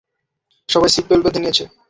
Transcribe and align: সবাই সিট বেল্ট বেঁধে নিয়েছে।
সবাই 0.69 0.89
সিট 0.93 1.05
বেল্ট 1.09 1.23
বেঁধে 1.25 1.39
নিয়েছে। 1.43 1.63